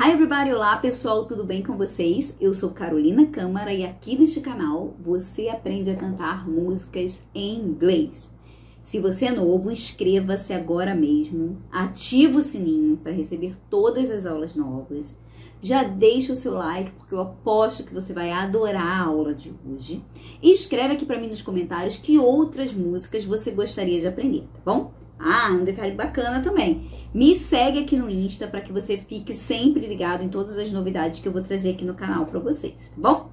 Hi 0.00 0.12
everybody, 0.12 0.52
olá 0.52 0.76
pessoal, 0.76 1.24
tudo 1.24 1.42
bem 1.42 1.60
com 1.60 1.76
vocês? 1.76 2.32
Eu 2.40 2.54
sou 2.54 2.70
Carolina 2.70 3.26
Câmara 3.26 3.74
e 3.74 3.84
aqui 3.84 4.16
neste 4.16 4.40
canal 4.40 4.94
você 5.00 5.48
aprende 5.48 5.90
a 5.90 5.96
cantar 5.96 6.48
músicas 6.48 7.20
em 7.34 7.56
inglês. 7.56 8.32
Se 8.80 9.00
você 9.00 9.24
é 9.24 9.32
novo, 9.32 9.72
inscreva-se 9.72 10.52
agora 10.52 10.94
mesmo, 10.94 11.60
ativa 11.68 12.38
o 12.38 12.42
sininho 12.42 12.96
para 12.98 13.10
receber 13.10 13.56
todas 13.68 14.08
as 14.12 14.24
aulas 14.24 14.54
novas. 14.54 15.18
Já 15.60 15.82
deixa 15.82 16.32
o 16.32 16.36
seu 16.36 16.54
like, 16.54 16.92
porque 16.92 17.14
eu 17.14 17.20
aposto 17.20 17.82
que 17.82 17.92
você 17.92 18.12
vai 18.12 18.30
adorar 18.30 19.00
a 19.00 19.04
aula 19.04 19.34
de 19.34 19.52
hoje. 19.68 20.00
E 20.40 20.52
escreve 20.52 20.94
aqui 20.94 21.04
para 21.04 21.18
mim 21.18 21.26
nos 21.26 21.42
comentários 21.42 21.96
que 21.96 22.20
outras 22.20 22.72
músicas 22.72 23.24
você 23.24 23.50
gostaria 23.50 24.00
de 24.00 24.06
aprender, 24.06 24.42
tá 24.54 24.60
bom? 24.64 24.92
Ah, 25.18 25.50
um 25.50 25.64
detalhe 25.64 25.94
bacana 25.94 26.40
também. 26.40 26.90
Me 27.12 27.34
segue 27.34 27.80
aqui 27.80 27.96
no 27.96 28.08
Insta 28.08 28.46
para 28.46 28.60
que 28.60 28.72
você 28.72 28.96
fique 28.96 29.34
sempre 29.34 29.86
ligado 29.86 30.22
em 30.22 30.28
todas 30.28 30.58
as 30.58 30.70
novidades 30.70 31.20
que 31.20 31.26
eu 31.26 31.32
vou 31.32 31.42
trazer 31.42 31.70
aqui 31.70 31.84
no 31.84 31.94
canal 31.94 32.26
para 32.26 32.38
vocês, 32.38 32.92
tá 32.94 32.96
bom? 32.96 33.30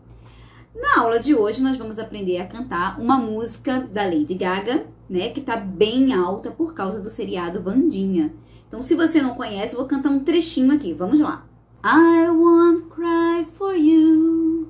Na 0.74 1.02
aula 1.02 1.20
de 1.20 1.36
hoje 1.36 1.62
nós 1.62 1.78
vamos 1.78 2.00
aprender 2.00 2.38
a 2.38 2.48
cantar 2.48 3.00
uma 3.00 3.18
música 3.18 3.80
da 3.92 4.04
Lady 4.04 4.34
Gaga, 4.34 4.86
né, 5.10 5.30
que 5.30 5.42
tá 5.42 5.56
bem 5.56 6.14
alta 6.14 6.52
por 6.52 6.74
causa 6.74 7.00
do 7.00 7.10
seriado 7.10 7.62
Vandinha. 7.62 8.34
Então, 8.68 8.82
se 8.82 8.96
você 8.96 9.22
não 9.22 9.36
conhece, 9.36 9.74
eu 9.74 9.80
vou 9.80 9.88
cantar 9.88 10.10
um 10.10 10.20
trechinho 10.20 10.74
aqui. 10.74 10.92
Vamos 10.94 11.20
lá. 11.20 11.46
I 11.84 12.30
won't 12.30 12.90
cry 12.90 13.46
for 13.58 13.76
you. 13.76 14.68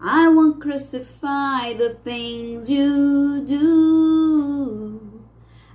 I 0.00 0.28
won't 0.28 0.58
crucify 0.58 1.74
the 1.76 1.94
things 2.04 2.68
you 2.68 3.44
do. 3.46 5.07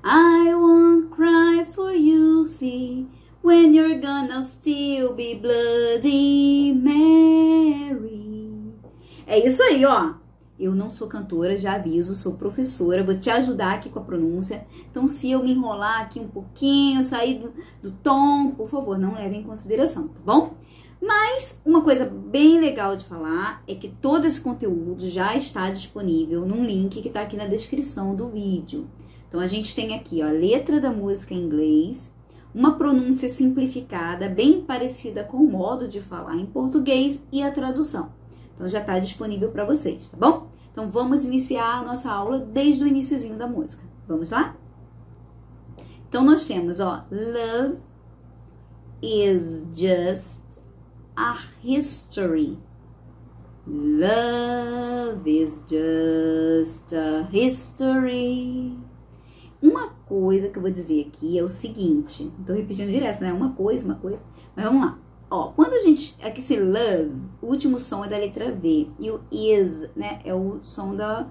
I 0.05 0.53
won't 0.53 1.11
cry 1.11 1.65
for 1.73 1.93
you, 1.93 2.43
see, 2.43 3.07
when 3.41 3.73
you're 3.73 4.01
gonna 4.01 4.43
still 4.43 5.15
be 5.15 5.35
Bloody 5.35 6.73
Mary. 6.73 8.03
É 9.25 9.47
isso 9.47 9.63
aí, 9.63 9.85
ó. 9.85 10.15
Eu 10.59 10.75
não 10.75 10.91
sou 10.91 11.07
cantora, 11.07 11.57
já 11.57 11.75
aviso, 11.75 12.15
sou 12.15 12.33
professora, 12.33 13.01
vou 13.01 13.17
te 13.17 13.29
ajudar 13.29 13.75
aqui 13.75 13.89
com 13.89 13.99
a 13.99 14.03
pronúncia. 14.03 14.67
Então, 14.91 15.07
se 15.07 15.31
eu 15.31 15.41
me 15.41 15.53
enrolar 15.53 16.01
aqui 16.01 16.19
um 16.19 16.27
pouquinho, 16.27 17.01
sair 17.05 17.39
do, 17.39 17.53
do 17.81 17.91
tom, 18.03 18.51
por 18.51 18.67
favor, 18.67 18.97
não 18.97 19.15
leve 19.15 19.37
em 19.37 19.43
consideração, 19.43 20.09
tá 20.09 20.19
bom? 20.25 20.55
Mas 21.01 21.61
uma 21.65 21.81
coisa 21.81 22.05
bem 22.05 22.59
legal 22.59 22.97
de 22.97 23.05
falar 23.05 23.63
é 23.65 23.73
que 23.73 23.87
todo 23.87 24.25
esse 24.25 24.41
conteúdo 24.41 25.07
já 25.07 25.33
está 25.33 25.71
disponível 25.71 26.45
num 26.45 26.65
link 26.65 27.01
que 27.01 27.07
está 27.07 27.21
aqui 27.21 27.37
na 27.37 27.47
descrição 27.47 28.13
do 28.13 28.27
vídeo. 28.27 28.85
Então 29.33 29.41
a 29.41 29.47
gente 29.47 29.73
tem 29.73 29.95
aqui 29.95 30.21
ó, 30.21 30.27
a 30.27 30.31
letra 30.31 30.79
da 30.79 30.91
música 30.91 31.33
em 31.33 31.39
inglês, 31.39 32.13
uma 32.53 32.77
pronúncia 32.77 33.27
simplificada, 33.27 34.29
bem 34.29 34.61
parecida 34.61 35.23
com 35.23 35.37
o 35.37 35.49
modo 35.49 35.87
de 35.87 35.99
falar 35.99 36.35
em 36.35 36.45
português 36.45 37.19
e 37.31 37.41
a 37.41 37.51
tradução. 37.51 38.11
Então 38.53 38.69
já 38.69 38.79
está 38.79 38.99
disponível 38.99 39.49
para 39.49 39.65
vocês, 39.65 40.07
tá 40.07 40.15
bom? 40.15 40.49
Então 40.71 40.91
vamos 40.91 41.25
iniciar 41.25 41.79
a 41.79 41.83
nossa 41.83 42.11
aula 42.11 42.37
desde 42.41 42.83
o 42.83 42.87
iníciozinho 42.87 43.35
da 43.35 43.47
música. 43.47 43.81
Vamos 44.07 44.29
lá? 44.29 44.55
Então 46.07 46.23
nós 46.23 46.45
temos, 46.45 46.79
ó, 46.79 47.03
love 47.11 47.79
is 49.01 49.63
just 49.73 50.37
a 51.15 51.39
history. 51.63 52.59
Love 53.65 55.27
is 55.27 55.59
just 55.67 56.93
a 56.93 57.27
history. 57.31 58.77
Uma 59.63 59.87
coisa 60.05 60.49
que 60.49 60.57
eu 60.57 60.61
vou 60.61 60.69
dizer 60.69 61.07
aqui 61.07 61.39
é 61.39 61.41
o 61.41 61.47
seguinte, 61.47 62.29
tô 62.45 62.51
repetindo 62.51 62.91
direto, 62.91 63.21
né? 63.21 63.31
Uma 63.31 63.53
coisa, 63.53 63.85
uma 63.85 63.95
coisa. 63.95 64.19
Mas 64.53 64.65
vamos 64.65 64.81
lá. 64.81 64.99
Ó, 65.31 65.53
quando 65.53 65.71
a 65.71 65.79
gente. 65.79 66.17
Aqui 66.21 66.41
esse 66.41 66.59
love, 66.59 67.15
o 67.41 67.47
último 67.47 67.79
som 67.79 68.03
é 68.03 68.09
da 68.09 68.17
letra 68.17 68.51
V. 68.51 68.89
E 68.99 69.09
o 69.09 69.21
is, 69.31 69.89
né? 69.95 70.19
É 70.25 70.35
o 70.35 70.59
som 70.63 70.93
da, 70.93 71.29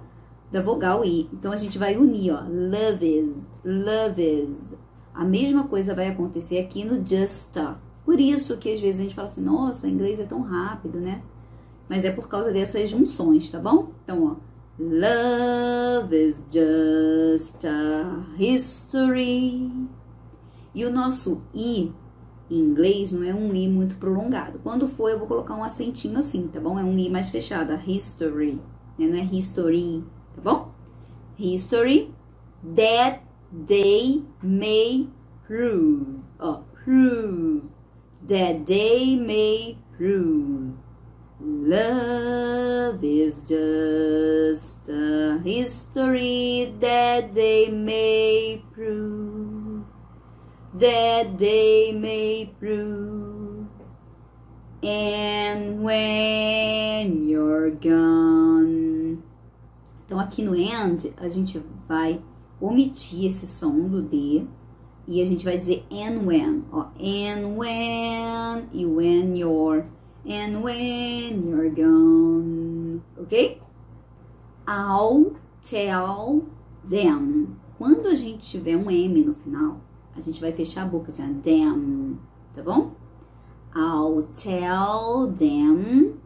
da 0.50 0.62
vogal 0.62 1.04
I. 1.04 1.28
Então 1.30 1.52
a 1.52 1.58
gente 1.58 1.76
vai 1.76 1.94
unir, 1.94 2.32
ó. 2.32 2.40
Love 2.48 3.06
is, 3.06 3.48
love 3.62 4.22
is. 4.22 4.74
A 5.12 5.26
mesma 5.26 5.64
coisa 5.64 5.94
vai 5.94 6.08
acontecer 6.08 6.58
aqui 6.58 6.86
no 6.86 7.06
just. 7.06 7.54
Por 8.02 8.18
isso 8.18 8.56
que 8.56 8.72
às 8.72 8.80
vezes 8.80 8.98
a 8.98 9.04
gente 9.04 9.14
fala 9.14 9.28
assim, 9.28 9.42
nossa, 9.42 9.86
inglês 9.86 10.18
é 10.18 10.24
tão 10.24 10.40
rápido, 10.40 10.98
né? 10.98 11.22
Mas 11.86 12.02
é 12.02 12.10
por 12.10 12.28
causa 12.28 12.50
dessas 12.50 12.88
junções, 12.88 13.50
tá 13.50 13.58
bom? 13.58 13.90
Então, 14.02 14.24
ó. 14.24 14.51
Love 14.84 16.12
is 16.12 16.44
just 16.50 17.64
a 17.64 18.24
history. 18.36 19.70
E 20.74 20.84
o 20.84 20.90
nosso 20.90 21.40
I 21.54 21.92
em 22.50 22.58
inglês 22.58 23.12
não 23.12 23.22
é 23.22 23.32
um 23.32 23.54
I 23.54 23.68
muito 23.68 23.94
prolongado. 23.94 24.58
Quando 24.58 24.88
for, 24.88 25.08
eu 25.08 25.20
vou 25.20 25.28
colocar 25.28 25.54
um 25.54 25.62
acentinho 25.62 26.18
assim, 26.18 26.48
tá 26.48 26.58
bom? 26.58 26.76
É 26.80 26.82
um 26.82 26.98
I 26.98 27.08
mais 27.08 27.28
fechado, 27.28 27.72
history. 27.88 28.60
Né? 28.98 29.06
Não 29.06 29.16
é 29.16 29.22
history, 29.22 30.02
tá 30.34 30.42
bom? 30.42 30.72
History 31.38 32.12
that 32.74 33.20
they 33.68 34.24
may 34.42 35.08
prove. 35.46 36.22
Ó, 36.40 36.62
prove. 36.84 37.62
That 38.26 38.64
they 38.66 39.16
may 39.16 39.78
prove. 39.96 40.72
Love 41.44 43.02
is 43.02 43.40
just 43.40 44.88
a 44.88 45.40
history 45.42 46.72
that 46.78 47.34
they 47.34 47.68
may 47.68 48.62
prove, 48.72 49.84
that 50.72 51.36
they 51.36 51.90
may 51.90 52.48
prove. 52.60 53.66
And 54.84 55.82
when 55.82 57.28
you're 57.28 57.70
gone. 57.72 59.20
Então, 60.06 60.20
aqui 60.20 60.42
no 60.42 60.54
end, 60.54 61.12
a 61.16 61.28
gente 61.28 61.60
vai 61.88 62.20
omitir 62.60 63.26
esse 63.26 63.48
som 63.48 63.88
do 63.88 64.00
D 64.00 64.46
e 65.08 65.20
a 65.20 65.26
gente 65.26 65.44
vai 65.44 65.58
dizer 65.58 65.84
and 65.90 66.24
when. 66.24 66.64
Ó, 66.70 66.86
and 67.00 67.56
when 67.56 68.68
e 68.72 68.86
when 68.86 69.36
you're 69.36 69.84
and 70.28 70.62
when 70.62 71.48
you're 71.48 71.70
gone, 71.70 73.02
ok? 73.20 73.60
I'll 74.66 75.36
tell 75.62 76.44
them. 76.84 77.56
Quando 77.78 78.06
a 78.06 78.14
gente 78.14 78.48
tiver 78.48 78.76
um 78.76 78.90
M 78.90 79.24
no 79.24 79.34
final, 79.34 79.80
a 80.14 80.20
gente 80.20 80.40
vai 80.40 80.52
fechar 80.52 80.82
a 80.82 80.86
boca 80.86 81.10
assim, 81.10 81.40
them, 81.40 82.18
tá 82.54 82.62
bom? 82.62 82.92
I'll 83.74 84.28
tell 84.34 85.32
them 85.32 86.20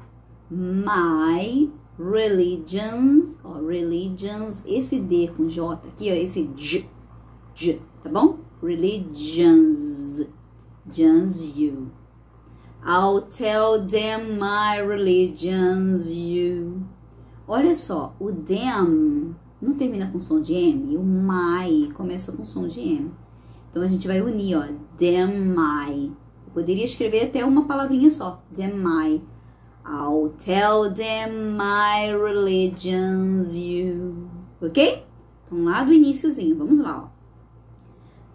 my 0.50 1.70
religions, 1.98 3.38
ó, 3.42 3.54
religions, 3.60 4.62
esse 4.66 5.00
D 5.00 5.28
com 5.28 5.48
J 5.48 5.74
aqui, 5.74 6.10
ó, 6.10 6.14
esse 6.14 6.42
J, 6.56 6.86
J, 7.54 7.80
tá 8.02 8.10
bom? 8.10 8.38
Religions, 8.62 10.26
just 10.90 11.42
you. 11.56 11.90
I'll 12.84 13.22
tell 13.22 13.80
them 13.80 14.38
my 14.38 14.78
religion's 14.80 16.10
you. 16.10 16.82
Olha 17.48 17.74
só, 17.74 18.14
o 18.18 18.32
them 18.32 19.34
não 19.60 19.74
termina 19.74 20.10
com 20.10 20.20
som 20.20 20.40
de 20.40 20.52
M, 20.52 20.96
o 20.96 21.02
my 21.02 21.92
começa 21.92 22.32
com 22.32 22.44
som 22.44 22.66
de 22.68 22.80
M. 22.80 23.10
Então 23.70 23.82
a 23.82 23.88
gente 23.88 24.06
vai 24.06 24.20
unir, 24.20 24.56
ó, 24.56 24.62
them 24.96 25.54
my. 25.54 26.12
Eu 26.46 26.52
poderia 26.52 26.84
escrever 26.84 27.24
até 27.24 27.44
uma 27.44 27.64
palavrinha 27.64 28.10
só, 28.10 28.42
them 28.54 28.74
my. 28.74 29.22
I'll 29.84 30.34
tell 30.38 30.92
them 30.92 31.56
my 31.56 32.10
religion's 32.10 33.54
you. 33.54 34.28
Ok? 34.60 35.04
Então 35.44 35.64
lá 35.64 35.84
do 35.84 35.92
iníciozinho, 35.92 36.56
vamos 36.56 36.78
lá, 36.78 37.04
ó. 37.04 37.15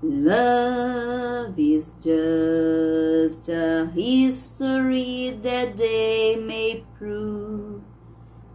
Love 0.04 1.60
is 1.60 1.94
just 2.02 3.48
a 3.50 3.86
history 3.94 5.40
that 5.44 5.78
they 5.78 6.36
may 6.36 6.84
prove. 6.98 7.84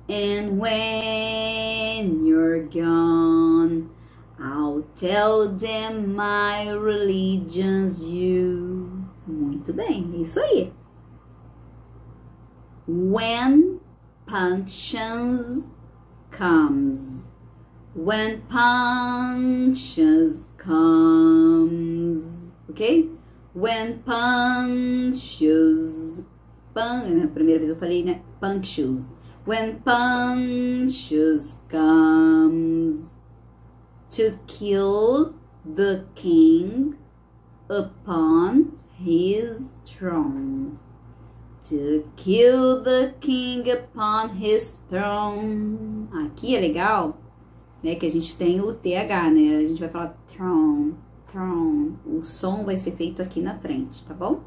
And 0.08 0.58
when 0.58 2.26
you're 2.26 2.64
gone, 2.64 3.90
I'll 4.40 4.84
tell 4.96 5.48
them 5.48 6.16
my 6.16 6.68
religion's 6.70 8.02
you. 8.02 9.04
Muito 9.26 9.72
bem, 9.72 10.20
isso 10.20 10.40
aí. 10.40 10.72
When 12.88 13.80
punctions 14.26 15.68
comes. 16.32 17.28
When 17.94 18.42
punctions 18.48 19.76
comes, 20.66 22.22
ok? 22.68 23.08
When 23.54 24.02
punctures, 24.02 25.14
pun, 26.74 27.22
a 27.22 27.28
primeira 27.28 27.60
vez 27.60 27.70
eu 27.70 27.76
falei, 27.76 28.04
né? 28.04 28.20
Punctures. 28.40 29.06
When 29.46 29.80
punctures 29.80 31.56
comes 31.68 33.14
to 34.10 34.38
kill 34.46 35.36
the 35.64 36.04
king 36.14 36.96
upon 37.70 38.72
his 38.98 39.76
throne. 39.84 40.78
To 41.64 42.10
kill 42.16 42.82
the 42.82 43.14
king 43.20 43.70
upon 43.70 44.30
his 44.30 44.80
throne. 44.88 46.08
Aqui 46.12 46.56
é 46.56 46.60
legal, 46.60 47.16
né? 47.86 47.94
Que 47.94 48.06
a 48.06 48.10
gente 48.10 48.36
tem 48.36 48.60
o 48.60 48.74
TH, 48.74 49.30
né? 49.30 49.56
A 49.58 49.66
gente 49.66 49.78
vai 49.78 49.88
falar 49.88 50.16
throne, 50.26 50.94
throne. 51.30 51.96
O 52.04 52.24
som 52.24 52.64
vai 52.64 52.76
ser 52.76 52.92
feito 52.92 53.22
aqui 53.22 53.40
na 53.40 53.56
frente, 53.56 54.04
tá 54.04 54.12
bom? 54.12 54.40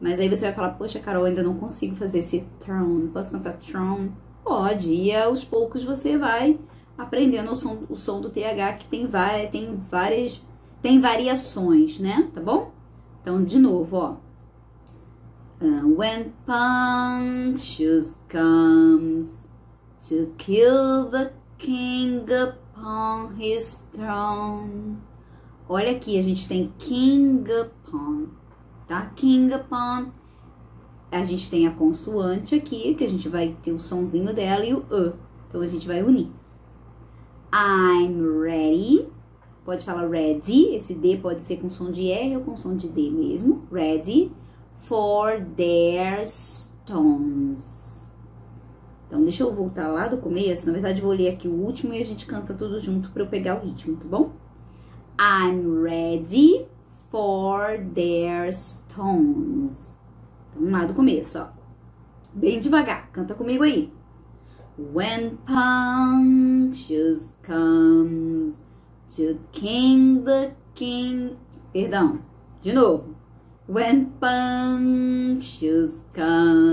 Mas 0.00 0.20
aí 0.20 0.28
você 0.28 0.42
vai 0.42 0.52
falar, 0.52 0.70
poxa, 0.70 1.00
Carol, 1.00 1.24
ainda 1.24 1.42
não 1.42 1.54
consigo 1.54 1.96
fazer 1.96 2.20
esse 2.20 2.46
throne. 2.60 3.08
Posso 3.08 3.32
cantar 3.32 3.54
throne? 3.54 4.12
Pode. 4.44 4.88
E 4.88 5.14
aos 5.14 5.44
poucos 5.44 5.82
você 5.82 6.16
vai 6.16 6.60
aprendendo 6.96 7.52
o 7.52 7.56
som, 7.56 7.82
o 7.90 7.96
som 7.96 8.20
do 8.20 8.30
TH, 8.30 8.74
que 8.78 8.86
tem, 8.86 9.08
tem 9.50 9.76
várias, 9.90 10.40
tem 10.80 11.00
variações, 11.00 11.98
né? 11.98 12.30
Tá 12.32 12.40
bom? 12.40 12.72
Então, 13.20 13.42
de 13.42 13.58
novo, 13.58 13.96
ó. 13.96 14.16
Uh, 15.60 15.92
when 15.98 16.32
Pontius 16.46 18.16
comes 18.28 19.48
to 20.00 20.32
kill 20.38 21.10
the 21.10 21.32
king 21.58 22.24
upon 22.32 23.34
his 23.38 23.86
throne. 23.92 24.98
Olha 25.68 25.90
aqui, 25.90 26.18
a 26.18 26.22
gente 26.22 26.48
tem 26.48 26.72
king 26.78 27.44
upon, 27.52 28.28
tá? 28.86 29.06
King 29.14 29.52
upon. 29.52 30.12
A 31.10 31.24
gente 31.24 31.50
tem 31.50 31.66
a 31.66 31.70
consoante 31.72 32.54
aqui, 32.54 32.94
que 32.94 33.04
a 33.04 33.08
gente 33.08 33.28
vai 33.28 33.56
ter 33.62 33.72
o 33.72 33.80
sonzinho 33.80 34.34
dela 34.34 34.64
e 34.64 34.74
o 34.74 34.86
e. 34.90 35.12
Então 35.48 35.60
a 35.60 35.66
gente 35.66 35.86
vai 35.86 36.02
unir. 36.02 36.30
I'm 37.52 38.40
ready. 38.40 39.08
Pode 39.64 39.84
falar 39.84 40.08
ready. 40.08 40.74
Esse 40.74 40.94
D 40.94 41.16
pode 41.16 41.42
ser 41.42 41.56
com 41.58 41.70
som 41.70 41.90
de 41.90 42.10
R 42.10 42.36
ou 42.36 42.42
com 42.42 42.56
som 42.56 42.76
de 42.76 42.88
D 42.88 43.10
mesmo. 43.10 43.66
Ready 43.70 44.32
for 44.74 45.44
their 45.56 46.26
stones. 46.26 47.87
Então, 49.08 49.22
deixa 49.22 49.42
eu 49.42 49.52
voltar 49.52 49.88
lá 49.88 50.06
do 50.06 50.18
começo. 50.18 50.66
Na 50.66 50.74
verdade, 50.74 51.00
vou 51.00 51.12
ler 51.12 51.30
aqui 51.30 51.48
o 51.48 51.54
último 51.54 51.94
e 51.94 52.00
a 52.00 52.04
gente 52.04 52.26
canta 52.26 52.52
tudo 52.52 52.78
junto 52.78 53.10
para 53.10 53.22
eu 53.22 53.26
pegar 53.26 53.56
o 53.56 53.64
ritmo, 53.64 53.96
tá 53.96 54.06
bom? 54.06 54.32
I'm 55.18 55.82
ready 55.82 56.66
for 57.10 57.78
their 57.94 58.52
stones. 58.52 59.98
Então, 60.50 60.70
lá 60.70 60.84
do 60.84 60.92
começo, 60.92 61.38
ó. 61.38 61.48
Bem 62.34 62.60
devagar, 62.60 63.10
canta 63.10 63.34
comigo 63.34 63.64
aí. 63.64 63.90
When 64.78 65.38
Pontius 65.46 67.32
comes 67.42 68.60
to 69.16 69.40
king 69.50 70.22
the 70.22 70.54
king. 70.74 71.36
Perdão, 71.72 72.20
de 72.60 72.74
novo. 72.74 73.16
When 73.66 74.12
Pontius 74.20 76.04
comes 76.14 76.67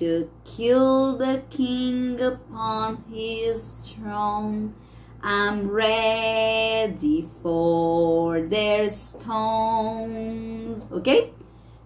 to 0.00 0.28
kill 0.44 1.16
the 1.18 1.42
king 1.50 2.18
upon 2.22 3.04
his 3.12 3.78
throne, 3.84 4.74
I'm 5.22 5.70
ready 5.70 7.22
for 7.42 8.40
their 8.48 8.88
stones. 8.88 9.28
Ok? 10.90 11.34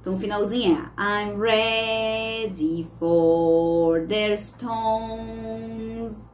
Então 0.01 0.15
o 0.15 0.19
finalzinho 0.19 0.79
é 0.79 0.91
I'm 0.97 1.37
ready 1.37 2.87
for 3.01 4.07
their 4.07 4.39
stones. 4.39 6.29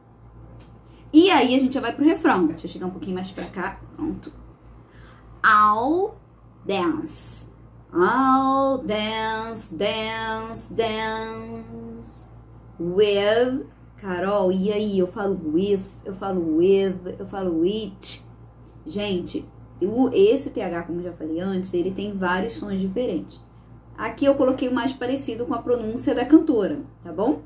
E 1.11 1.31
aí 1.31 1.55
a 1.55 1.59
gente 1.59 1.73
já 1.73 1.81
vai 1.81 1.93
pro 1.93 2.05
refrão. 2.05 2.45
Deixa 2.45 2.67
eu 2.67 2.69
chegar 2.69 2.85
um 2.85 2.91
pouquinho 2.91 3.15
mais 3.15 3.31
pra 3.31 3.45
cá. 3.45 3.79
Pronto. 3.95 4.31
I'll 5.43 6.15
dance. 6.63 7.47
I'll 7.93 8.77
dance, 8.77 9.69
dance, 9.75 10.73
dance 10.73 12.25
with. 12.79 13.65
Carol, 13.97 14.51
e 14.51 14.71
aí? 14.71 14.97
Eu 14.97 15.07
falo 15.07 15.39
with, 15.53 15.83
eu 16.05 16.15
falo 16.15 16.55
with, 16.55 17.17
eu 17.19 17.27
falo 17.27 17.63
it. 17.63 18.25
Gente, 18.85 19.45
esse 20.13 20.49
TH, 20.49 20.83
como 20.87 21.03
já 21.03 21.11
falei 21.11 21.39
antes, 21.41 21.73
ele 21.73 21.91
tem 21.91 22.17
vários 22.17 22.53
sons 22.53 22.79
diferentes. 22.79 23.39
Aqui 23.97 24.25
eu 24.25 24.35
coloquei 24.35 24.69
o 24.69 24.73
mais 24.73 24.93
parecido 24.93 25.45
com 25.45 25.53
a 25.53 25.61
pronúncia 25.61 26.15
da 26.15 26.25
cantora, 26.25 26.79
tá 27.03 27.11
bom? 27.11 27.41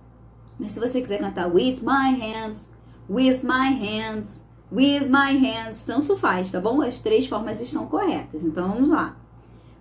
Mas 0.57 0.71
se 0.71 0.79
você 0.79 1.01
quiser 1.01 1.19
cantar 1.19 1.51
with 1.53 1.81
my 1.81 2.17
hands, 2.17 2.69
with 3.09 3.41
my 3.43 3.73
hands, 3.73 4.45
with 4.71 5.09
my 5.09 5.35
hands, 5.37 5.83
tanto 5.83 6.15
faz, 6.15 6.51
tá 6.51 6.61
bom? 6.61 6.81
As 6.81 7.01
três 7.01 7.27
formas 7.27 7.59
estão 7.59 7.87
corretas. 7.87 8.43
Então 8.43 8.69
vamos 8.69 8.91
lá 8.91 9.17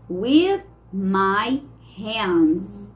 with 0.09 0.62
my 0.93 1.62
hands. 1.97 2.91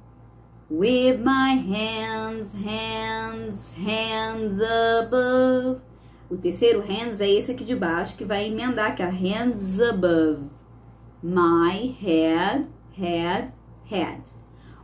With 0.71 1.21
my 1.21 1.55
hands, 1.55 2.53
hands, 2.53 3.71
hands 3.71 4.61
above. 4.61 5.81
O 6.31 6.37
terceiro 6.37 6.83
hands 6.83 7.21
é 7.21 7.31
esse 7.31 7.53
aqui 7.53 7.65
de 7.65 7.75
baixo 7.75 8.17
que 8.17 8.25
vai 8.25 8.49
emendar 8.49 8.91
aqui, 8.91 9.03
a 9.03 9.09
hands 9.09 9.81
above. 9.81 10.51
My 11.23 11.97
head, 11.99 12.69
head, 12.93 13.53
head. 13.87 14.23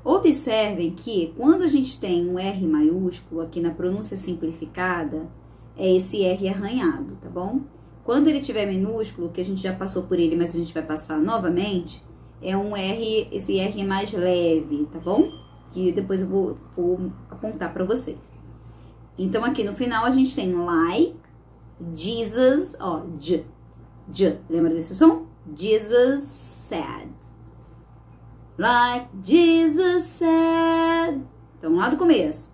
Observem 0.03 0.93
que 0.93 1.35
quando 1.37 1.63
a 1.63 1.69
gente 1.69 2.01
tem 2.01 2.29
um 2.29 2.39
R 2.39 2.67
maiúsculo 2.67 3.43
aqui 3.43 3.61
na 3.61 3.71
pronúncia 3.71 4.17
simplificada, 4.17 5.29
é 5.77 5.97
esse 5.97 6.23
R 6.23 6.49
arranhado, 6.49 7.17
tá 7.17 7.29
bom? 7.29 7.61
Quando 8.05 8.29
ele 8.29 8.41
tiver 8.41 8.67
minúsculo, 8.67 9.31
que 9.31 9.41
a 9.41 9.45
gente 9.45 9.63
já 9.63 9.73
passou 9.73 10.03
por 10.03 10.19
ele, 10.19 10.37
mas 10.37 10.55
a 10.55 10.59
gente 10.59 10.75
vai 10.75 10.83
passar 10.83 11.19
novamente, 11.19 12.03
é 12.43 12.57
um 12.57 12.77
R, 12.77 13.29
esse 13.33 13.59
R 13.59 13.81
é 13.81 13.85
mais 13.85 14.13
leve, 14.13 14.87
tá 14.93 14.99
bom? 14.99 15.31
Que 15.71 15.93
depois 15.93 16.21
eu 16.21 16.29
vou, 16.29 16.59
vou 16.77 17.13
apontar 17.31 17.73
para 17.73 17.85
vocês. 17.85 18.33
Então, 19.19 19.45
aqui 19.45 19.65
no 19.65 19.75
final 19.75 20.05
a 20.05 20.11
gente 20.11 20.35
tem 20.35 20.53
like, 20.53 21.17
Jesus, 21.95 22.77
ó, 22.81 23.03
J, 23.19 23.45
J, 24.09 24.39
lembra 24.49 24.75
desse 24.75 24.95
som? 24.95 25.27
Jesus 25.57 26.25
said. 26.25 27.11
Like 28.59 29.09
Jesus 29.23 30.05
said. 30.05 31.23
Então, 31.59 31.75
lá 31.77 31.89
do 31.89 31.97
começo. 31.97 32.53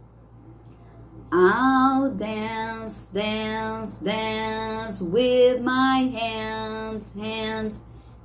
I'll 1.32 2.10
dance, 2.10 3.06
dance, 3.12 3.98
dance 3.98 5.00
with 5.00 5.60
my 5.62 6.10
hands, 6.12 7.12
hands, 7.14 7.80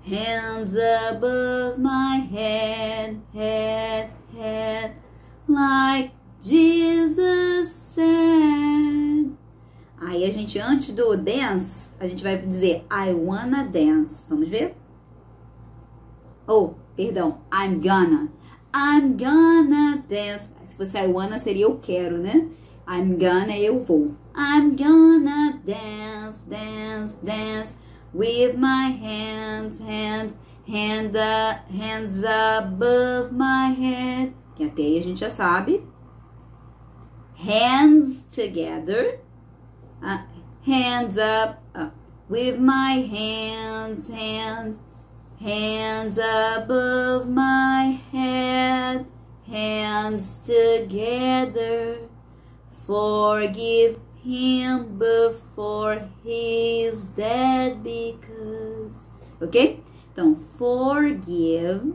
Hands 0.08 0.76
above 0.76 1.80
my 1.80 2.18
head, 2.32 3.20
head, 3.34 4.12
head, 4.38 4.92
like 5.48 6.12
Jesus 6.44 7.74
said. 7.74 9.36
Aí 10.00 10.24
a 10.24 10.32
gente, 10.32 10.60
antes 10.60 10.94
do 10.94 11.18
dance, 11.18 11.90
a 12.00 12.06
gente 12.06 12.22
vai 12.22 12.38
dizer 12.38 12.86
I 12.92 13.16
wanna 13.16 13.64
dance. 13.64 14.28
Vamos 14.30 14.48
ver? 14.48 14.76
Oh, 16.48 16.76
perdão, 16.96 17.40
I'm 17.52 17.82
gonna. 17.82 18.30
I'm 18.72 19.18
gonna 19.18 20.04
dance. 20.08 20.48
Se 20.68 20.76
fosse 20.76 21.00
I 21.00 21.08
wanna, 21.08 21.40
seria 21.40 21.64
eu 21.64 21.80
quero, 21.80 22.20
né? 22.20 22.48
I'm 22.88 23.18
gonna, 23.18 23.58
eu 23.58 23.84
vou. 23.84 24.14
I'm 24.36 24.76
gonna 24.76 25.60
dance, 25.66 26.48
dance, 26.48 27.18
dance 27.24 27.74
with 28.16 28.58
my 28.58 28.88
hands, 28.88 29.80
hands, 29.80 30.36
hand, 30.66 31.16
uh, 31.18 31.58
hands 31.70 32.24
above 32.24 33.34
my 33.34 33.68
head. 33.72 34.34
Que 34.56 34.64
até 34.66 34.84
aí 34.84 35.00
a 35.00 35.04
gente 35.04 35.20
já 35.20 35.30
sabe. 35.30 35.84
Hands 37.36 38.24
together. 38.32 39.20
Uh, 40.02 40.20
hands 40.66 41.18
up, 41.18 41.62
uh, 41.76 41.90
with 42.30 42.58
my 42.58 43.02
hands, 43.02 44.08
hands, 44.08 44.80
hands 45.40 46.18
above 46.18 47.28
my 47.30 48.00
head, 48.12 49.06
hands 49.46 50.40
together. 50.42 52.08
Forgive 52.72 54.00
him 54.26 54.98
before 54.98 56.10
he's 56.24 57.08
dead 57.10 57.84
because. 57.84 58.94
Ok? 59.40 59.84
Então, 60.12 60.36
forgive. 60.36 61.94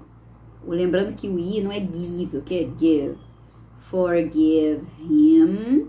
Lembrando 0.64 1.14
que 1.14 1.28
o 1.28 1.38
I 1.38 1.60
não 1.60 1.72
é 1.72 1.80
give, 1.80 2.38
ok? 2.38 2.72
Give. 2.78 3.18
Forgive 3.80 4.84
him 5.00 5.88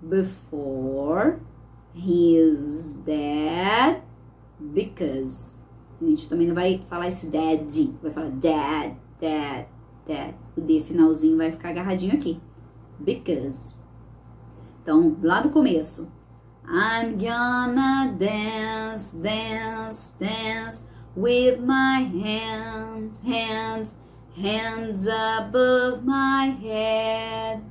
before 0.00 1.40
he's 1.94 2.92
dead 3.04 4.02
because. 4.60 5.60
A 6.00 6.04
gente 6.04 6.28
também 6.28 6.46
não 6.46 6.54
vai 6.54 6.80
falar 6.88 7.08
esse 7.08 7.26
dead, 7.26 7.94
vai 8.02 8.12
falar 8.12 8.30
dad, 8.30 8.96
dad, 9.20 9.66
dad. 10.06 10.34
O 10.56 10.60
D 10.60 10.82
finalzinho 10.82 11.36
vai 11.36 11.50
ficar 11.50 11.70
agarradinho 11.70 12.14
aqui. 12.14 12.38
Because. 13.00 13.74
Então, 14.82 15.16
lá 15.22 15.40
do 15.40 15.50
começo. 15.50 16.10
I'm 16.64 17.16
gonna 17.18 18.14
dance, 18.18 19.14
dance, 19.16 20.14
dance 20.18 20.82
with 21.16 21.60
my 21.60 22.02
hands, 22.02 23.18
hands, 23.20 23.94
Hands 24.36 25.06
above 25.06 26.06
my 26.06 26.46
head, 26.46 27.62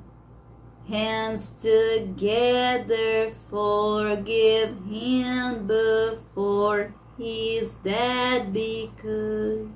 hands 0.88 1.52
together, 1.60 3.32
forgive 3.50 4.78
him 4.86 5.66
before 5.66 6.94
he's 7.18 7.74
dead 7.84 8.54
because. 8.54 9.68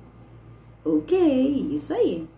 Ok, 0.84 1.18
isso 1.74 1.92
aí. 1.92 2.28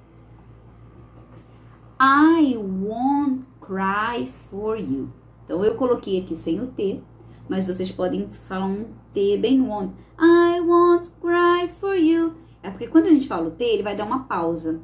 I 2.00 2.56
won't 2.56 3.47
cry 3.68 4.32
for 4.50 4.78
you. 4.78 5.12
Então 5.44 5.62
eu 5.62 5.75
coloquei 5.75 6.22
aqui 6.22 6.34
sem 6.37 6.58
o 6.60 6.68
T, 6.68 7.02
mas 7.48 7.66
vocês 7.66 7.92
podem 7.92 8.28
falar 8.48 8.64
um 8.64 8.87
T 9.12 9.37
bem 9.37 9.60
won't. 9.60 9.92
I 10.18 10.60
won't 10.60 11.10
cry 11.20 11.68
for 11.68 11.94
you. 11.94 12.32
É 12.62 12.70
porque 12.70 12.88
quando 12.88 13.06
a 13.06 13.10
gente 13.10 13.28
fala 13.28 13.48
o 13.48 13.50
T, 13.50 13.62
ele 13.62 13.82
vai 13.82 13.94
dar 13.94 14.06
uma 14.06 14.25
pausa. 14.25 14.80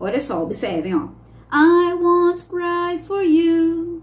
Olha 0.00 0.20
só, 0.20 0.42
observem, 0.42 0.94
ó. 0.94 1.08
I 1.52 1.94
won't 1.94 2.44
cry 2.46 2.98
for 3.06 3.22
you. 3.22 4.02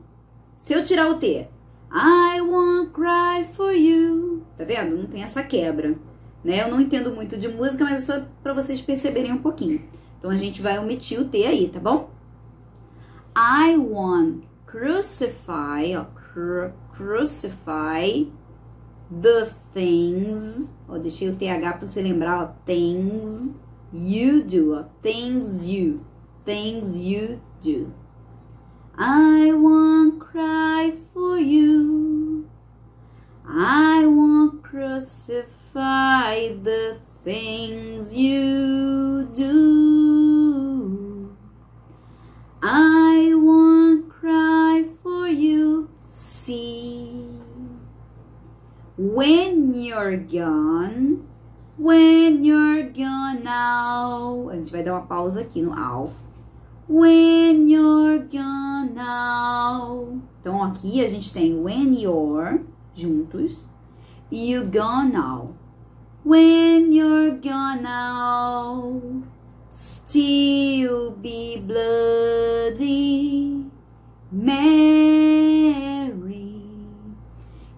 Se 0.58 0.74
eu 0.74 0.84
tirar 0.84 1.10
o 1.10 1.16
T, 1.16 1.50
I 1.92 2.42
won't 2.42 2.92
cry 2.92 3.46
for 3.54 3.74
you. 3.74 4.44
Tá 4.58 4.64
vendo? 4.64 4.96
Não 4.96 5.06
tem 5.06 5.24
essa 5.24 5.44
quebra. 5.44 5.98
Né? 6.44 6.64
Eu 6.64 6.72
não 6.72 6.80
entendo 6.80 7.14
muito 7.14 7.38
de 7.38 7.50
música, 7.50 7.84
mas 7.84 8.10
é 8.10 8.14
só 8.14 8.26
pra 8.42 8.54
vocês 8.54 8.82
perceberem 8.82 9.34
um 9.34 9.42
pouquinho. 9.42 9.82
Então 10.18 10.32
a 10.32 10.36
gente 10.36 10.62
vai 10.62 10.80
omitir 10.80 11.20
o 11.20 11.26
T 11.26 11.46
aí, 11.46 11.68
tá 11.68 11.80
bom? 11.80 12.10
I 13.36 13.78
won't 13.78 14.46
crucify, 14.66 15.94
ó, 15.96 16.06
cru, 16.14 16.74
crucify 16.92 18.26
the 19.10 19.54
things, 19.74 20.70
ó, 20.88 20.98
deixei 20.98 21.30
o 21.30 21.36
TH 21.36 21.78
para 21.78 21.86
você 21.86 22.02
lembrar, 22.02 22.44
ó, 22.44 22.48
things 22.66 23.54
you 23.94 24.44
do, 24.44 24.74
ó, 24.74 24.86
things 25.02 25.64
you, 25.64 26.06
things 26.46 26.96
you 26.96 27.42
do. 27.62 27.94
I 28.98 29.54
won't 29.54 30.20
cry 30.20 30.94
for 31.14 31.40
you. 31.40 32.50
I 33.46 34.06
won't 34.06 34.64
crucify 34.64 36.50
the 36.64 37.00
things 37.24 38.14
you 38.14 39.30
do. 39.34 40.52
I 42.64 43.11
cry 44.22 44.86
for 45.02 45.28
you. 45.28 45.90
See. 46.08 47.26
When 48.96 49.74
you're 49.74 50.18
gone, 50.18 51.28
when 51.76 52.46
you're 52.46 52.84
gone 52.84 53.44
now. 53.44 54.50
A 54.52 54.56
gente 54.58 54.72
vai 54.72 54.84
dar 54.84 54.94
uma 54.94 55.08
pausa 55.08 55.42
aqui 55.42 55.64
no 55.64 55.74
ao. 55.74 56.14
When 56.88 57.68
you're 57.68 58.20
gone 58.20 58.94
now. 58.94 60.22
Então 60.40 60.64
aqui 60.64 61.04
a 61.04 61.08
gente 61.08 61.34
tem 61.34 61.60
when 61.60 62.00
you're 62.00 62.62
juntos 62.94 63.68
e 64.30 64.52
you 64.52 64.66
gone 64.66 65.12
now. 65.12 65.56
When 66.24 66.94
you're 66.94 67.40
gone 67.40 67.82
now, 67.82 69.02
still 69.72 71.18
be 71.20 71.58
bloody 71.58 73.71
Mary. 74.32 76.12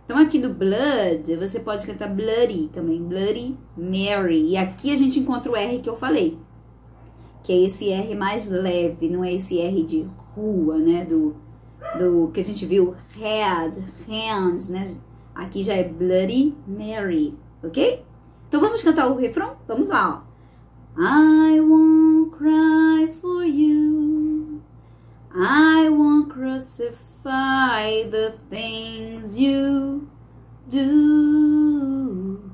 Então 0.05 0.17
aqui 0.17 0.37
do 0.37 0.53
blood, 0.53 1.35
você 1.37 1.59
pode 1.59 1.85
cantar 1.87 2.09
bloody 2.09 2.69
também, 2.71 3.01
bloody 3.01 3.57
Mary. 3.75 4.49
E 4.49 4.57
aqui 4.57 4.91
a 4.91 4.95
gente 4.95 5.19
encontra 5.19 5.51
o 5.51 5.55
R 5.55 5.79
que 5.79 5.89
eu 5.89 5.97
falei, 5.97 6.37
que 7.43 7.51
é 7.51 7.65
esse 7.65 7.89
R 7.89 8.15
mais 8.15 8.47
leve, 8.47 9.09
não 9.09 9.23
é 9.23 9.33
esse 9.33 9.59
R 9.59 9.83
de 9.83 10.05
rua, 10.35 10.77
né, 10.77 11.05
do, 11.05 11.35
do 11.97 12.29
que 12.31 12.41
a 12.41 12.43
gente 12.43 12.65
viu, 12.65 12.93
head, 13.17 13.79
hands, 14.07 14.69
né? 14.69 14.95
Aqui 15.33 15.63
já 15.63 15.73
é 15.73 15.83
bloody 15.83 16.53
Mary, 16.67 17.33
ok? 17.63 18.05
Então 18.47 18.61
vamos 18.61 18.83
cantar 18.83 19.07
o 19.07 19.15
refrão? 19.15 19.55
Vamos 19.67 19.87
lá, 19.87 20.23
ó. 20.29 20.33
I 21.01 21.59
won't 21.59 22.29
cry 22.37 23.11
for 23.19 23.43
you. 23.43 24.02
I 25.35 25.89
won't 25.89 26.29
crucify 26.29 28.03
the 28.03 28.35
things 28.51 29.35
you 29.35 30.11
do. 30.69 32.51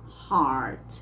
heart. 0.07 1.01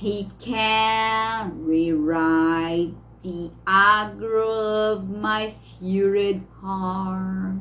He 0.00 0.30
can 0.38 1.62
rewrite 1.66 2.94
the 3.20 3.50
anger 3.66 4.40
of 4.40 5.10
my 5.10 5.54
furied 5.78 6.40
heart. 6.62 7.60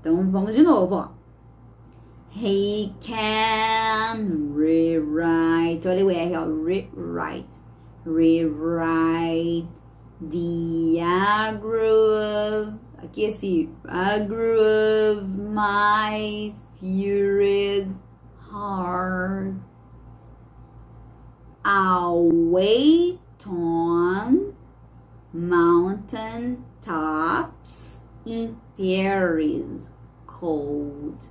Então 0.00 0.30
vamos 0.30 0.54
de 0.54 0.62
novo, 0.62 0.94
ó. 0.94 1.08
He 2.30 2.94
can 3.00 4.54
rewrite. 4.54 5.84
Olha 5.88 6.04
o 6.04 6.10
R, 6.10 6.32
ó. 6.32 6.46
Rewrite. 6.46 7.48
Rewrite 8.04 9.66
the 10.20 11.00
aggro 11.00 12.68
of. 12.68 12.74
Aqui 13.02 13.24
esse 13.24 13.68
aggro 13.84 14.60
of 14.60 15.28
my 15.28 16.54
furied 16.78 17.92
heart. 18.48 19.56
Wait 21.68 23.18
on 23.44 24.54
mountain 25.32 26.64
tops 26.80 27.98
in 28.24 28.56
Paris 28.78 29.90
cold. 30.28 31.24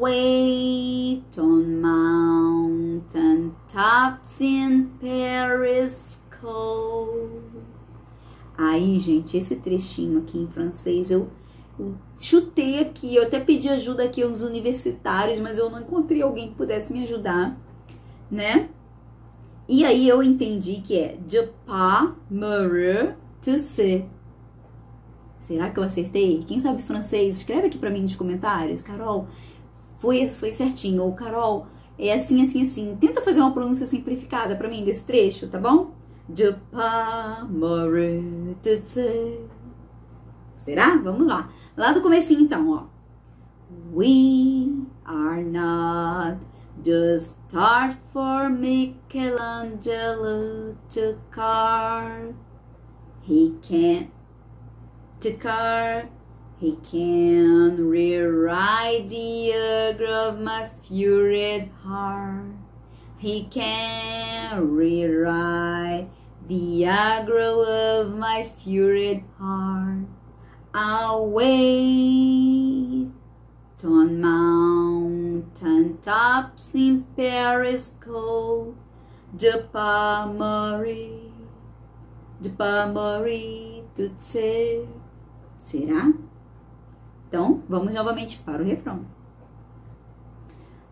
Wait 0.00 1.38
on 1.38 1.82
mountain 1.82 3.54
tops 3.68 4.40
in 4.40 4.88
Paris 4.98 6.18
cold. 6.30 7.42
Aí, 8.56 8.98
gente, 8.98 9.36
esse 9.36 9.56
trechinho 9.56 10.20
aqui 10.20 10.38
em 10.38 10.48
francês 10.48 11.10
eu, 11.10 11.28
eu 11.78 11.94
chutei 12.18 12.80
aqui, 12.80 13.16
eu 13.16 13.24
até 13.24 13.38
pedi 13.38 13.68
ajuda 13.68 14.04
aqui 14.04 14.22
aos 14.22 14.40
universitários, 14.40 15.38
mas 15.40 15.58
eu 15.58 15.68
não 15.68 15.80
encontrei 15.80 16.22
alguém 16.22 16.48
que 16.48 16.54
pudesse 16.54 16.90
me 16.90 17.02
ajudar, 17.02 17.54
né? 18.32 18.70
E 19.68 19.84
aí 19.84 20.08
eu 20.08 20.22
entendi 20.22 20.80
que 20.80 20.98
é 20.98 21.18
de 21.28 21.42
pas 21.66 22.10
to 23.42 23.60
se. 23.60 24.06
Será 25.40 25.70
que 25.70 25.78
eu 25.78 25.84
acertei? 25.84 26.42
Quem 26.48 26.60
sabe 26.60 26.82
francês? 26.82 27.36
Escreve 27.36 27.66
aqui 27.66 27.78
para 27.78 27.90
mim 27.90 28.02
nos 28.02 28.16
comentários. 28.16 28.80
Carol, 28.80 29.28
foi, 29.98 30.28
foi 30.28 30.50
certinho. 30.50 31.02
Ou 31.02 31.12
Carol, 31.14 31.66
é 31.98 32.14
assim, 32.14 32.42
assim, 32.42 32.62
assim. 32.62 32.96
Tenta 32.98 33.20
fazer 33.20 33.40
uma 33.40 33.52
pronúncia 33.52 33.86
simplificada 33.86 34.56
para 34.56 34.68
mim 34.68 34.84
desse 34.84 35.04
trecho, 35.04 35.48
tá 35.48 35.58
bom? 35.58 35.90
De 36.28 36.52
pas 36.70 37.46
Será? 40.58 40.96
Vamos 40.96 41.26
lá. 41.26 41.50
Lá 41.76 41.92
do 41.92 42.00
comecinho 42.00 42.40
então, 42.40 42.70
ó. 42.70 42.84
We 43.94 44.70
are 45.04 45.42
not 45.44 46.51
just 46.82 47.36
art 47.54 47.98
for 48.12 48.48
Michelangelo 48.48 50.76
to 50.90 51.20
carve. 51.30 52.34
He 53.22 53.54
can't 53.62 54.10
to 55.20 55.32
carve. 55.34 56.08
He 56.58 56.78
can 56.90 57.88
rewrite 57.88 59.08
the 59.08 59.52
aggro 59.54 60.30
of 60.30 60.40
my 60.40 60.68
furied 60.68 61.70
heart. 61.82 62.56
He 63.18 63.44
can 63.44 64.68
rewrite 64.68 66.08
the 66.48 66.82
aggro 66.82 68.00
of 68.00 68.16
my 68.16 68.50
furied 68.64 69.22
heart. 69.38 70.06
I'll 70.74 71.26
tops 76.02 76.74
in 76.74 77.04
Paris 77.16 77.94
cold, 78.00 78.74
de 79.32 79.52
pas 79.72 80.26
mourir, 80.26 81.32
de 82.40 82.50
mourir 82.92 83.84
tout 83.94 84.14
seul. 84.18 84.88
Será? 85.60 86.12
Então, 87.28 87.62
vamos 87.68 87.94
novamente 87.94 88.38
para 88.44 88.62
o 88.62 88.66
refrão. 88.66 89.06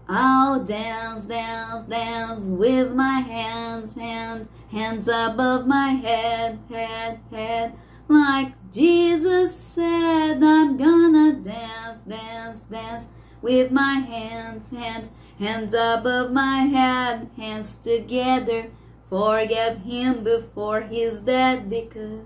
I'll 0.09 0.65
dance, 0.65 1.27
dance, 1.27 1.87
dance 1.87 2.51
with 2.51 2.93
my 2.95 3.21
hands, 3.21 3.95
hands, 3.95 4.49
hands 4.73 5.07
above 5.07 5.69
my 5.69 5.91
head, 5.91 6.59
head, 6.69 7.21
head. 7.31 7.75
Like 8.09 8.55
Jesus 8.73 9.55
said, 9.55 10.43
I'm 10.43 10.77
gonna 10.77 11.35
dance, 11.35 12.03
dance, 12.03 12.63
dance 12.63 13.07
with 13.43 13.71
my 13.71 13.95
hands, 13.95 14.71
hands, 14.71 15.11
hands 15.39 15.75
above 15.75 16.33
my 16.33 16.63
head, 16.63 17.31
hands 17.37 17.77
together. 17.77 18.67
Forgive 19.09 19.79
him 19.79 20.23
before 20.23 20.83
he's 20.83 21.21
dead 21.21 21.69
because 21.69 22.25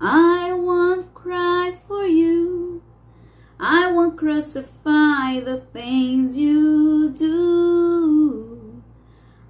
I 0.00 0.52
won't 0.52 1.14
cry 1.14 1.76
for 1.86 2.06
you. 2.06 2.82
I 3.58 3.92
won't 3.92 4.18
crucify 4.18 5.40
the 5.40 5.62
things 5.72 6.36
you 6.36 7.10
do. 7.10 8.82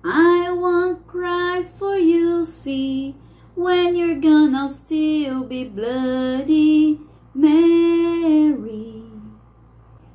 I 0.05 0.51
won't 0.51 1.07
cry 1.07 1.65
for 1.79 1.97
you, 1.97 2.47
see, 2.47 3.15
when 3.55 3.95
you're 3.95 4.19
gonna 4.19 4.69
still 4.69 5.45
be 5.45 5.65
bloody 5.65 7.01
Mary. 7.35 9.10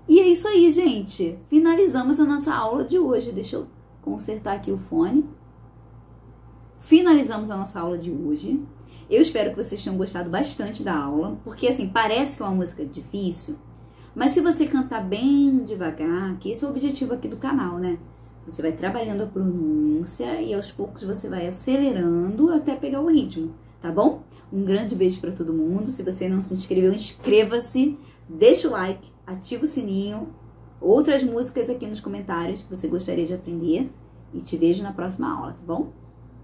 E 0.08 0.20
é 0.20 0.28
isso 0.28 0.48
aí, 0.48 0.72
gente. 0.72 1.38
Finalizamos 1.48 2.20
a 2.20 2.26
nossa 2.26 2.54
aula 2.54 2.84
de 2.84 3.00
hoje. 3.00 3.32
Deixa 3.32 3.56
eu 3.56 3.68
consertar 4.02 4.56
aqui 4.56 4.72
o 4.72 4.78
fone. 4.78 5.26
Finalizamos 6.80 7.50
a 7.50 7.58
nossa 7.58 7.80
aula 7.80 7.98
de 7.98 8.12
hoje. 8.12 8.62
Eu 9.10 9.22
espero 9.22 9.52
que 9.52 9.64
vocês 9.64 9.84
tenham 9.84 9.98
gostado 9.98 10.30
bastante 10.30 10.84
da 10.84 10.96
aula, 10.96 11.38
porque 11.44 11.68
assim, 11.68 11.88
parece 11.88 12.38
que 12.38 12.44
é 12.44 12.46
uma 12.46 12.56
música 12.56 12.84
difícil, 12.84 13.56
mas 14.16 14.32
se 14.32 14.42
você 14.42 14.66
cantar 14.66 15.04
bem 15.04 15.64
devagar, 15.64 16.38
que 16.38 16.50
esse 16.50 16.64
é 16.64 16.68
o 16.68 16.72
objetivo 16.72 17.14
aqui 17.14 17.28
do 17.28 17.38
canal, 17.38 17.78
né? 17.78 18.00
Você 18.48 18.62
vai 18.62 18.72
trabalhando 18.72 19.24
a 19.24 19.28
pronúncia 19.28 20.42
e 20.42 20.54
aos 20.54 20.72
poucos 20.72 21.04
você 21.04 21.28
vai 21.28 21.48
acelerando 21.48 22.52
até 22.52 22.76
pegar 22.76 23.02
o 23.02 23.12
ritmo, 23.12 23.54
tá 23.82 23.92
bom? 23.92 24.24
Um 24.54 24.64
grande 24.64 24.96
beijo 24.96 25.20
para 25.20 25.32
todo 25.32 25.54
mundo. 25.54 25.88
Se 25.88 26.02
você 26.02 26.30
não 26.30 26.42
se 26.42 26.54
inscreveu, 26.54 26.94
inscreva-se, 26.94 27.98
deixa 28.30 28.68
o 28.68 28.72
like, 28.72 29.12
ativa 29.26 29.66
o 29.66 29.68
sininho, 29.68 30.30
outras 30.80 31.24
músicas 31.24 31.70
aqui 31.70 31.88
nos 31.88 32.00
comentários 32.00 32.64
que 32.64 32.70
você 32.70 32.88
gostaria 32.88 33.26
de 33.26 33.34
aprender 33.34 33.90
e 34.34 34.42
te 34.42 34.58
vejo 34.58 34.84
na 34.84 34.94
próxima 34.94 35.32
aula, 35.34 35.54
tá 35.54 35.66
bom? 35.66 35.92